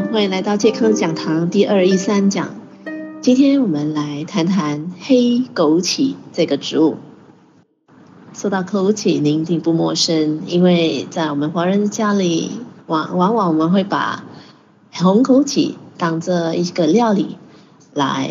[0.00, 2.54] 欢迎来到健康讲堂第二一三讲。
[3.20, 6.96] 今天我们来谈谈黑枸杞这个植物。
[8.32, 12.52] 说到枸杞，您一定不陌生，因为在我们华人家里，
[12.86, 14.24] 往往往我们会把
[14.90, 17.36] 红枸杞当做一个料理
[17.92, 18.30] 来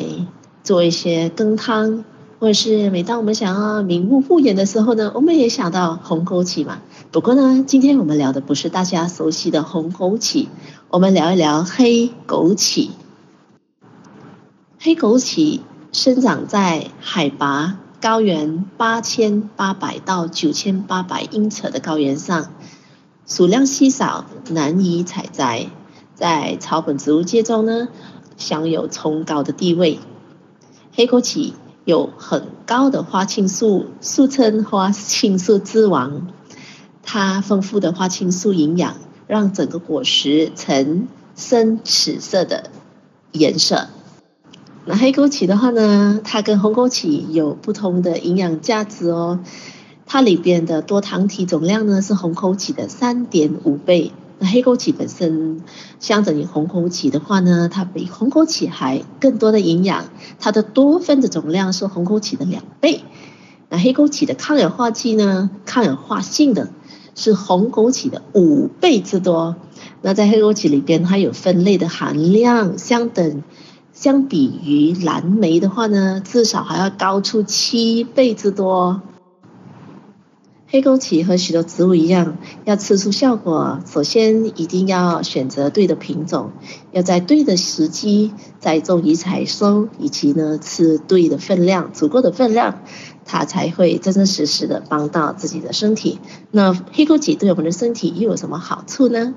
[0.64, 2.04] 做一些羹汤。
[2.42, 6.82] 或者是每当我们想要明目护眼的时候呢，我们也想到红枸杞嘛。
[7.12, 10.48] 不过呢，今天我们聊的不是大家熟悉的红枸杞，
[10.90, 12.90] 我们聊一聊黑枸杞。
[14.80, 15.60] 黑枸杞
[15.92, 22.48] 生长在海拔高原八千八百到九千八百英尺的高原上，
[23.28, 25.68] 数量稀少，难以采摘，
[26.16, 27.90] 在草本植物界中呢，
[28.36, 30.00] 享有崇高的地位。
[30.92, 31.54] 黑枸杞。
[31.86, 36.28] 有很高的花青素，俗称花青素之王。
[37.04, 38.96] 它丰富的花青素营养，
[39.28, 42.70] 让整个果实呈深紫色的
[43.32, 43.88] 颜色。
[44.86, 49.40] 那黑枸杞的话呢，它跟红枸杞有不同的营养价值哦。
[50.06, 54.12] 它里边的多糖体总量呢，是红枸杞的三点五倍。
[54.40, 55.62] 那黑枸杞本身
[56.00, 60.06] 相等于红枸杞的话呢，它比红枸杞还更多的营养，
[60.42, 63.04] 它的多酚的总量是红枸杞的两倍。
[63.70, 66.72] 那黑枸杞的抗氧化剂呢，抗氧化性的
[67.16, 69.56] 是红枸杞的五倍之多。
[70.02, 73.44] 那在黑枸杞里边，它有酚类的含量相等，
[73.94, 79.02] 相比于蓝莓的话呢，至少还要高出七倍之多。
[80.74, 86.52] 黑枸杞和许多植物一样，要吃出效果，首先一定要选择对的品种，
[86.94, 92.84] 要在对的时机栽种与采收，以及呢吃对的分量，足够的分量，
[93.26, 96.20] 它才会真真实实的帮到自己的身体。
[96.52, 99.34] 那黑枸杞对我们的身体又有什么好处呢？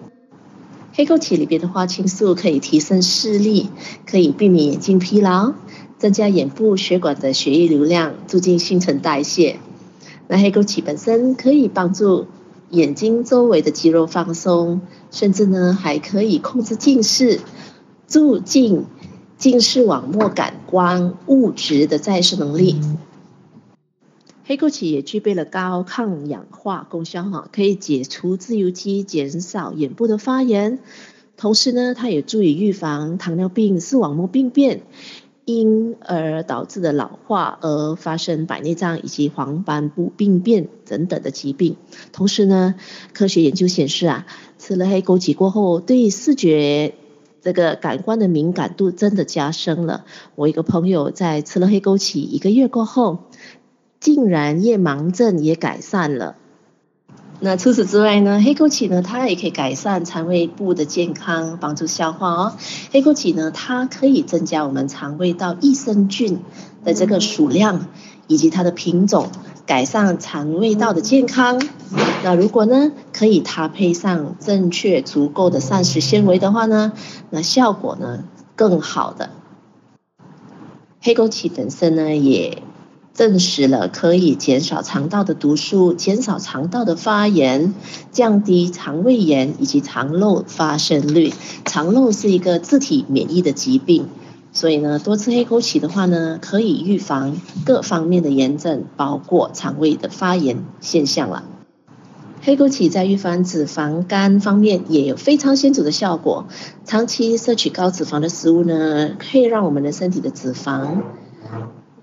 [0.92, 3.70] 黑枸杞里边的花青素可以提升视力，
[4.06, 5.54] 可以避免眼睛疲劳，
[5.98, 9.56] 增加眼部血管的血液流量，促进新陈代谢。
[10.28, 12.26] 那黑枸杞本身可以帮助
[12.70, 14.80] 眼睛周围的肌肉放松，
[15.10, 17.40] 甚至呢还可以控制近视，
[18.06, 18.86] 促进
[19.36, 22.80] 近视网膜感光物质的再生能力。
[24.46, 30.80] 黑枸杞也具备了高抗氧化功效哈，可以解除自由基，减少眼部的发炎，
[31.36, 34.82] 同时呢，它也助于预防糖尿病、视网膜病变。
[35.44, 41.76] 因而导致的老化而发生白内障以及黄斑部病变等等的疾病。
[42.12, 42.74] 同时呢，
[43.12, 44.26] 科学研究显示啊，
[44.58, 46.94] 吃了黑枸杞过后，对视觉
[47.42, 50.06] 这个感官的敏感度真的加深了。
[50.34, 53.18] 我一个朋友在吃了黑枸杞一个月过后，
[54.00, 56.36] 竟然夜盲症也改善了。
[57.40, 62.52] 那除此之外呢，黑枸杞呢，它也可以改善肠胃部的健康，帮助消化哦。
[62.90, 66.38] 黑枸杞呢，它可以增加我们肠胃道益生菌
[66.84, 67.88] 的这个数量
[68.28, 69.28] 以及它的品种，
[69.66, 71.60] 改善肠胃道的健康。
[72.22, 76.92] 那如果呢，可以搭配上正确足够的膳食纤维的话呢，
[77.28, 78.24] 那效果呢
[78.56, 79.30] 更好的。
[81.00, 82.62] 黑枸杞本身呢也。
[83.14, 87.72] 证实了可以减少肠道的毒素，减少肠道的发炎，
[88.10, 91.32] 降低肠胃炎以及肠漏发生率。
[91.64, 94.08] 肠漏是一个自体免疫的疾病，
[94.52, 101.44] 所以呢，多吃黑枸杞的话呢，可以预防各方面的炎症，包括肠胃的发炎现象了。
[102.42, 106.48] 黑枸杞在预防脂肪肝方面也有非常显著的效果。
[106.84, 111.02] 长期摄取高脂肪的食物呢，可以让我们的身体的脂肪。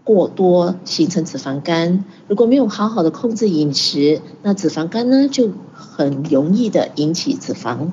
[0.03, 7.89] 过多形成脂肪肝，如果没有好好的控制饮食，那脂肪肝呢就很容易的引起脂肪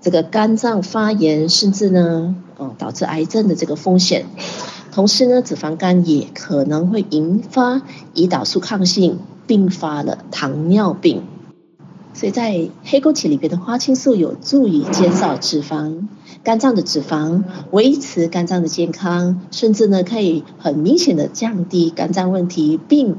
[0.00, 4.26] 这个肝脏发炎，甚至呢，哦导致癌症的这个风险。
[4.92, 7.82] 同时呢，脂肪肝也可能会引发
[8.14, 11.22] 胰岛素抗性，并发了糖尿病。
[12.14, 16.08] 所以在黑枸杞里边的花青素有助于减少脂肪、
[16.44, 23.16] 肝脏的脂肪，维持肝脏的健康，甚至呢可以很明显的降低肝脏问题，并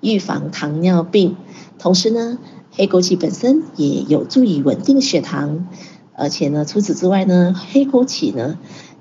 [0.00, 1.36] 预防糖尿病。
[1.78, 2.38] 同时呢，
[2.72, 5.68] 黑枸杞本身也有助于稳定血糖，
[6.14, 8.58] 而且呢，除此之外呢，黑枸杞呢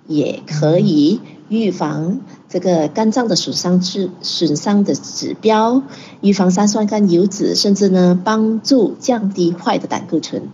[0.07, 1.19] 也可以。
[1.49, 5.83] 预防这个肝脏的损伤之损伤的指标，
[6.21, 10.49] 预防三酸甘油脂，甚至呢帮助降低坏的胆固醇。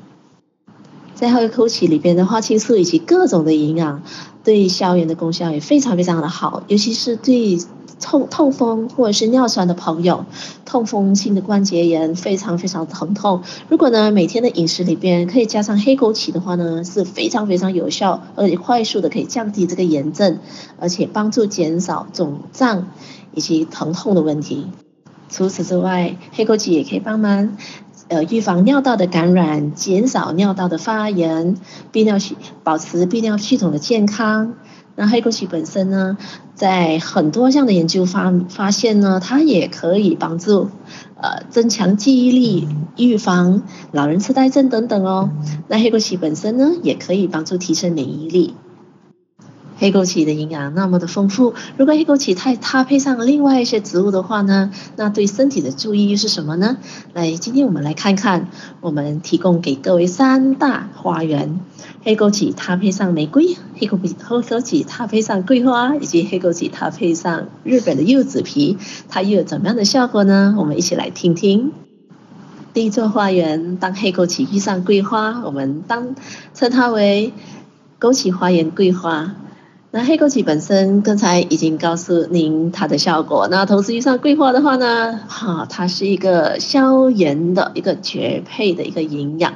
[1.20, 4.04] 在黑枸杞里边的花青素以及各种的营养，
[4.44, 7.60] 对消炎的功效也非常非常的好，尤其是对。
[8.02, 10.24] 痛痛风或者是尿酸的朋友，
[10.64, 13.42] 痛风性的关节炎非常非常疼痛。
[13.68, 20.40] 如果呢每天的饮食里边可以加上黑枸杞的话呢，是非常非常有效，而且快速的可以降低这个炎症，
[20.80, 22.88] 而且帮助减少肿胀
[23.34, 24.68] 以及疼痛的问题。
[25.28, 27.58] 除此之外，黑枸杞也可以帮忙
[28.10, 31.56] 呃预防尿道的感染，减少尿道的发炎，
[31.94, 34.56] 泌尿系保持泌尿系统的健康。
[34.96, 36.18] 那黑枸杞本身呢，
[36.56, 40.70] 在很多项的研究发发现呢，它也可以帮助
[41.16, 42.68] 呃增强记忆力、
[42.98, 43.64] 预防
[43.94, 45.30] 老人痴呆症等等哦。
[45.70, 48.56] 那黑枸杞本身呢，也可以帮助提升免疫力。
[49.80, 56.78] 黑枸杞的营养那么的丰富，如果黑枸杞太搭配上另外一些植物的话呢，那对身体的注意又是什么呢？
[57.14, 58.50] 来，今天我们来看看，
[58.82, 61.62] 我们提供给各位三大花园：
[62.04, 68.78] 黑枸杞搭配上玫瑰，黑枸杞黑枸杞搭配上桂花，以及黑枸杞搭配上日本的柚子皮，
[69.08, 70.56] 它又有怎么样的效果呢？
[70.58, 71.72] 我们一起来听听。
[72.74, 76.16] 第一座花园，当黑枸杞遇上桂花，我们当
[76.54, 77.32] 称它为
[78.00, 79.36] 枸杞花园桂花。
[79.92, 83.48] 那黑枸杞本身，刚才已经告诉您它的效果。
[83.50, 89.56] 那同时遇上桂花的话呢，哈，它是一个消炎的一个绝配的一个营养，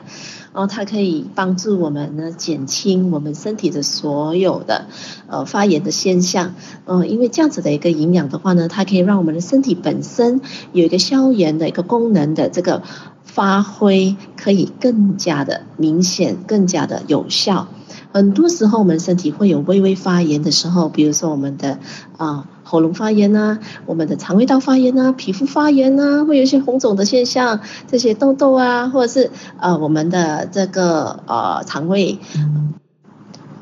[0.51, 4.87] 哦，它可以帮助我们呢减轻我们身体的所有的
[5.27, 6.55] 呃发炎的现象。
[6.85, 10.41] 嗯、呃，因为这样子的一个营养的话呢，它可以让我们的身体本身
[10.71, 12.81] 有一个消炎的一个功能的这个
[13.23, 17.67] 发挥，可以更加的明显，更加的有效。
[18.13, 21.79] 很多时候，我们身体会有微微发炎的时候，比如说我们的
[22.17, 23.57] 啊、喉咙发炎啊，
[23.87, 32.19] 我们的肠胃道发炎啊，皮肤发炎啊，会有一些红肿的现象，这些痘痘啊，或者是啊我们的这个呃肠胃。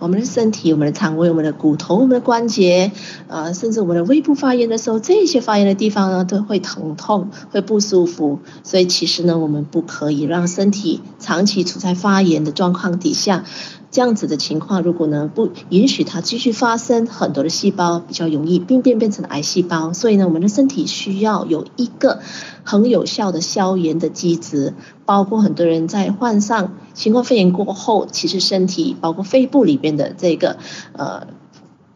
[0.02, 2.92] 我们的身体、我们的肠胃、我们的骨头、我们的关节，
[3.28, 8.40] 呃，甚至我们的胃部发炎的时候，这些发炎的地方呢，都会疼痛、会不舒服。
[8.64, 13.46] 所以其实呢，我们不可以让身体长期处在发炎的状况底下。
[13.92, 19.92] 这样子的情况，如果呢不允许它继续发生，很多的细胞比较容易病变变成癌细胞。
[19.92, 22.22] 所以呢，我们的身体需要有一个
[22.64, 24.74] 很有效的消炎的机制。
[25.12, 30.56] 包括很多人在患上新冠肺炎过后，其实身体包括肺部里边的这个
[30.94, 31.28] 呃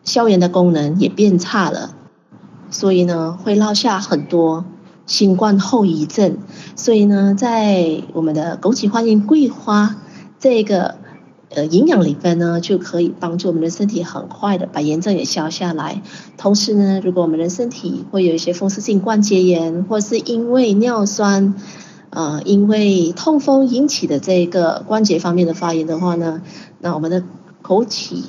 [0.03, 1.95] 消炎的功能也变差了，
[2.69, 4.65] 所以呢会落下很多
[5.05, 6.39] 新冠后遗症。
[6.75, 9.95] 所以呢，在我们的枸杞花园桂花
[10.37, 10.95] 这个。
[11.55, 16.01] 呃，营养里边呢，就可以帮助我们的身体很快的把炎症也消下来。
[16.37, 21.53] 同时呢，如果我们的身体会有一些风湿性关节炎，或是因为尿酸，
[22.09, 26.41] 呃，因为痛风引起的这个关节方面的发炎的话呢，
[26.79, 27.23] 那我们的
[27.61, 28.23] 枸杞，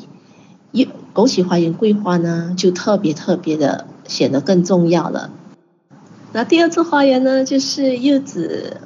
[0.73, 5.31] 柚枸杞花园桂花呢，就特别特别的显得更重要了。
[6.33, 8.79] 那第二次花园呢，就是柚子，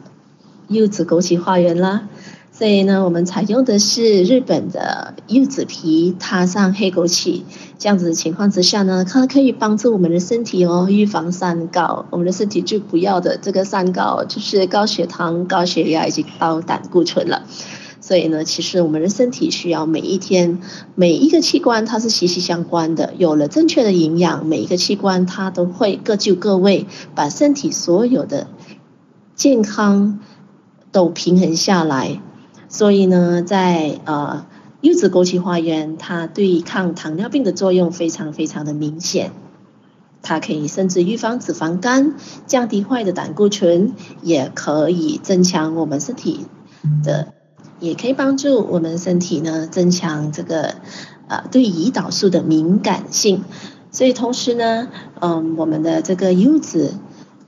[0.69, 2.09] 柚子枸杞花园啦。
[2.53, 7.43] 所以呢，我们采用的是日本的柚子皮，它上黑枸杞，
[7.79, 12.05] 这样子的情况之下呢，它可以帮助我们的身体哦，预防三高。
[12.11, 17.45] 我们的身体最不要的这个三高，就是高血糖、高血压以及高胆固醇了。
[18.03, 20.61] 所以呢，其实我们的身体需要每一天
[20.95, 28.49] 每一个器官它是息息相关的，有了正确的营养，每一个器官它都会各就各位，把身体所有的
[29.35, 30.19] 健康
[30.93, 32.21] 都平衡下来。
[32.71, 34.47] 所以呢，在呃
[34.81, 39.33] 柚子枸杞花园，它对抗糖尿病的作用非常非常的明显。
[40.23, 42.15] 它可以甚至预防脂肪肝，
[42.47, 46.47] 降低坏的胆固醇，也可以增强我们身体
[47.03, 47.33] 的，
[47.81, 50.77] 也可以帮助我们身体呢增强这个
[51.27, 53.45] 呃对胰岛素的敏感性。
[53.91, 54.89] 所以同时呢，
[55.21, 56.95] 嗯、我们的这个柚子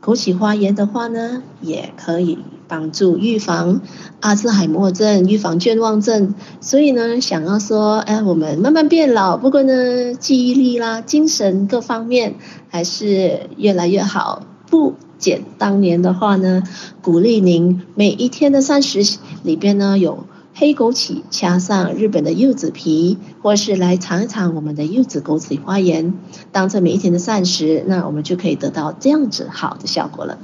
[0.03, 2.39] 枸杞花园的话呢，也可以。
[2.69, 3.81] 帮助预防
[4.21, 6.35] 阿兹海默症，预防健忘症。
[6.61, 12.37] 所以呢，想要说，哎，我们慢慢变老，不过呢，记忆力啦、精神各方面
[12.69, 16.63] 还是越来越好，不减当年的话呢，
[17.03, 26.15] 鼓励您每一天的膳食里边呢，有黑枸杞加上日本的柚子皮，或是来尝一尝我们的柚子枸杞花园，
[26.53, 30.39] 当成每一天的膳食，那我们就可以得到这样子好的效果了。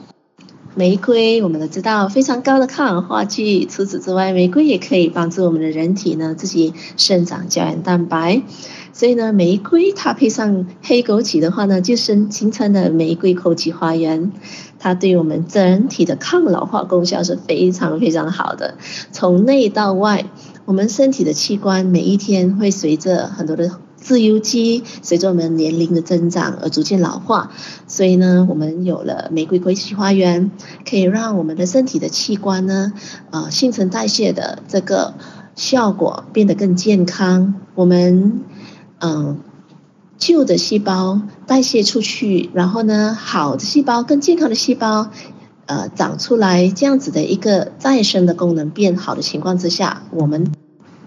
[0.78, 3.66] 玫瑰，我们都知道非常高的抗氧化剂。
[3.66, 8.42] 除此之外，玫瑰也可以帮助我们的人体呢自己生长胶原蛋白。
[8.92, 14.30] 所以呢，玫瑰它配上黑枸杞的话呢，就是形成了玫瑰枸杞花园。
[14.78, 18.76] 它对我们整体的抗老化功效是非常非常好的，
[19.10, 20.26] 从内到外，
[20.64, 23.72] 我们身体的器官每一天会随着很多的
[24.08, 27.50] 自由基，随着我们年龄的增长而逐渐老化。
[27.86, 30.50] 所以呢，我们有了玫瑰枸杞花园，
[30.88, 32.94] 可以让我们的身体的器官呢，
[33.30, 35.12] 呃，新陈代谢的这个
[35.56, 37.54] 效果变得更健康。
[37.74, 38.40] 我们
[39.00, 39.40] 嗯。
[40.20, 45.10] 旧的细胞代谢出去，然后呢，好的细胞、更健康的细胞，
[45.66, 50.50] 呃，长出来，这样子的一个再生的功能变好的情况之下，我们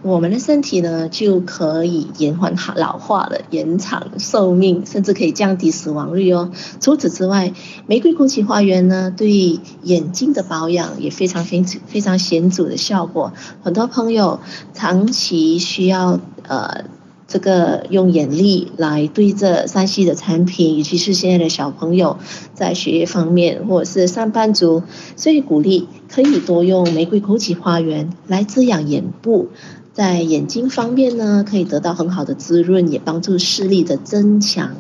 [0.04, 6.52] 我们的身体呢就可以延缓老化了，延长寿命，甚至可以降低死亡率哦。
[6.80, 7.54] 除此之外，
[7.86, 13.34] 玫瑰枸杞花园呢，对眼睛的保养也非常非常非常显著的效果。
[13.62, 14.40] 很多朋友
[14.74, 16.86] 长期需要呃。
[17.28, 22.18] 这个用眼力来对着三 C 的产品，尤其是现在的小朋友
[22.54, 24.84] 在学业方面，或者是上班族，
[25.16, 29.48] 所以鼓励可以多用玫瑰枸杞花园来滋养眼部，
[29.94, 34.76] 在眼睛方面呢，可以得到很好的滋润，也帮助视力的增强。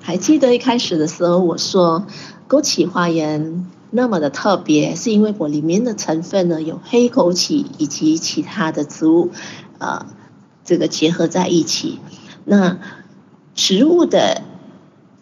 [0.00, 2.06] 还记得一开始的时候我说
[2.48, 9.30] 枸杞花园那么的特别，是因为我里面的成分呢有黑枸杞以及其他的植物，
[9.78, 10.06] 呃。
[10.64, 11.98] 这个结合在一起，
[12.44, 12.78] 那
[13.54, 14.42] 植物的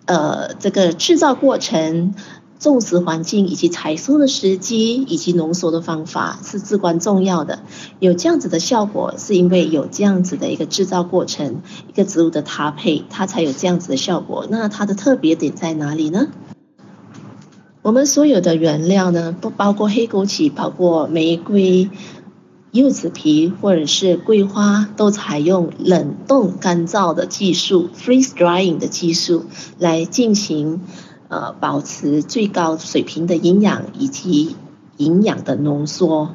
[0.05, 2.17] 呃这个制造过程、
[2.59, 7.61] 种植环境以及采收的时机以及浓缩的方法是至关重要的。
[8.01, 14.47] 有这样子的效果，是因为有这样子的一个制造过程，一个植物的搭配，它才有这样子的效果。
[14.51, 16.29] 那它的特别点在哪里呢？
[17.83, 21.91] 我们所有的原料呢，不包括黑枸杞，包括玫瑰。
[22.73, 29.47] 柚子皮或者是桂花都采用冷冻干燥的技术 （freeze drying） 的技术
[29.79, 30.83] 来进行，
[31.29, 34.57] 呃，保持最高水平的营养以及
[34.97, 36.35] 营养的浓缩。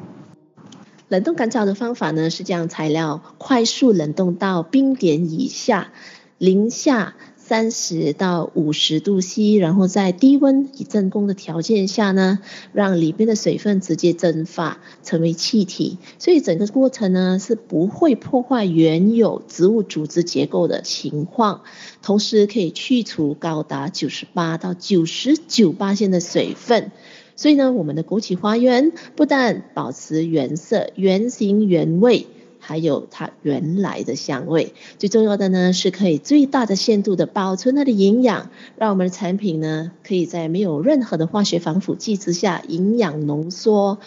[1.07, 5.91] 冷冻干燥的方法呢，是将材料快速冷冻到冰点以下，
[6.37, 7.15] 零下。
[7.43, 12.39] 三十到五十度 C，然后在低温以真空的条件下呢，
[12.71, 21.63] 让里边的水分直接蒸发成为气体，所以整个过程呢是不会破坏原有植物组织结构的情况，
[22.01, 26.91] 同时可以去除高达九十八到九十九巴仙的水分，
[27.35, 32.27] 所以呢，我们的枸杞花园不但保持原色、原型、原味。
[32.63, 43.97] 还有它原来的香味，最重要的呢是可以最大的限度的保存它的营养，让我们的产品呢可以在没有任何的化学防腐剂之下，营养浓缩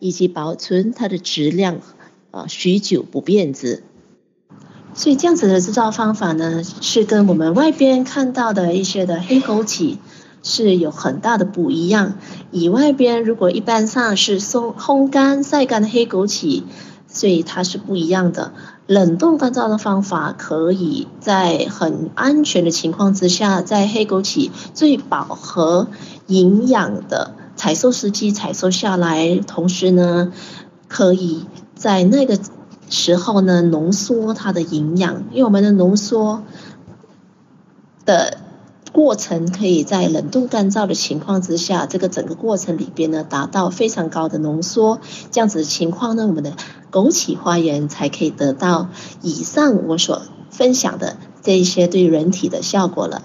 [0.00, 1.78] 以及保存它的质量
[2.32, 3.84] 啊许久不变质。
[4.92, 9.98] 所以这样子的制造方法呢，是跟我们外边看到的一些的黑枸杞
[10.42, 12.18] 是有很大的不一样。
[12.50, 16.64] 以外边如果一般上是松烘干晒干的黑枸杞。
[17.10, 18.52] 所以它是不一样的。
[18.86, 25.88] 冷冻干燥的方法，可以在很安全的情况之下，在黑枸杞最饱和
[26.26, 30.32] 营养的采收时机采收下来，同时呢，
[30.88, 32.38] 可以在那个
[32.88, 36.42] 时候呢浓缩它的营养，因为我们的浓缩
[38.04, 38.38] 的。
[38.92, 46.54] 过程可以在冷冻干燥的情况之下，这个整个过程里边呢，达到非常高的浓缩，这样子的情况呢，我们的
[46.90, 48.88] 枸杞花园才可以得到
[49.22, 53.22] 以上我所分享的这一些对人体的效果了。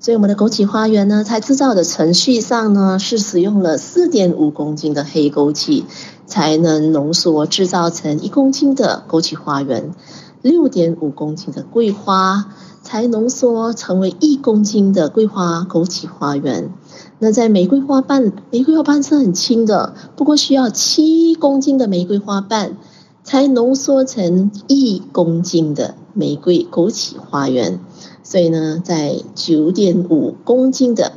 [0.00, 5.84] 所以我们的枸杞花园呢，在制造的程序上呢，是使用了四点五公斤的黑枸杞，
[6.26, 9.94] 才能浓缩制造成一公斤的枸杞花园，
[10.42, 12.46] 六点五公斤的桂花。
[12.90, 16.72] 才浓缩成为一公斤的桂花枸杞花园。
[17.20, 22.76] 那在玫瑰花瓣，玫瑰花瓣是很轻的，不过需要七公斤的玫瑰花瓣
[23.22, 27.78] 才浓缩成一公斤的玫瑰枸杞花园。
[28.24, 31.12] 所以呢，在九点五公斤的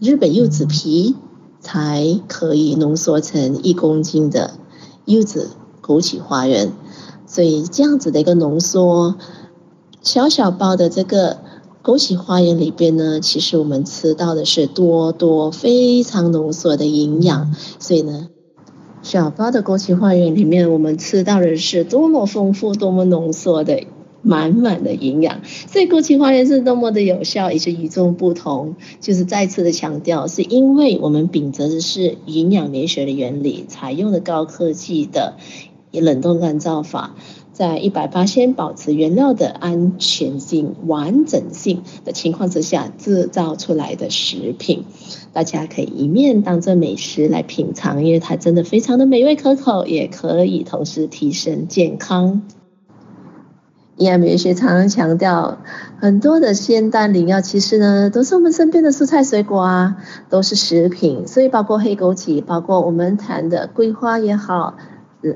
[0.00, 1.14] 日本柚子皮
[1.60, 4.54] 才可以浓缩成一公斤的
[5.04, 6.72] 柚子枸杞花园。
[7.28, 9.14] 所以这样子的一个浓缩。
[10.06, 11.38] 小小包的这个
[11.82, 18.28] 枸杞花园里边呢，其实我们吃到的是多多非常浓缩的营养，所以呢，
[19.02, 23.82] 小包的枸杞花园里面我们吃到的是多么丰富、多么浓缩的
[24.22, 25.40] 满满的营养。
[25.44, 28.76] 所以枸杞花园是多么的有效，也是与众不同。
[29.00, 35.34] 就是再次的强调，是因为我们秉着的是营养美学的原理，采用了高科技的
[35.90, 37.16] 冷冻干燥法。
[37.56, 44.84] 在一百八先保持原料的安全性、完整性的情况之下制造出来的食品，
[45.32, 52.42] 大家可以一面当做美食来品尝，因为它真的非常的美味可口，也可以同时提升健康。
[53.96, 55.56] 营养美学常常强调，
[55.98, 59.96] 很多的仙丹灵药其实呢，都是我们身边的蔬菜水果啊，
[60.28, 64.74] 都是食品，所以包括黑枸杞，包括我们谈的桂花也好。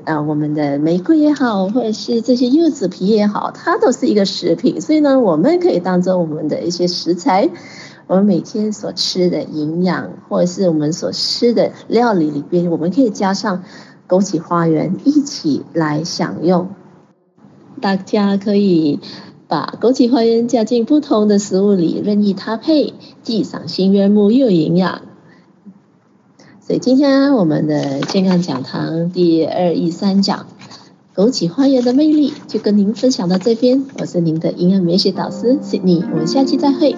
[0.05, 7.49] 啊，我们的玫瑰也好，或者是这些柚子皮也好，它都是一个食品，所以呢，我们可以当做我们的一些食材，
[8.07, 13.63] 我们每天所吃的营养，或者是我们所吃的料理里边，我们可以加上
[14.07, 16.69] 枸杞花园一起来享用。
[17.81, 18.99] 大家可以
[19.47, 22.93] 把枸杞花园加进不同的食物里，任意搭配，
[23.23, 25.01] 既赏心悦目又营养。
[26.65, 30.45] 所以今天我们的健康讲堂第二一三讲
[31.15, 33.83] 枸杞花园的魅力，就跟您分享到这边。
[33.99, 36.95] 我是您的营养美学导师 Sydney，我们下期再会。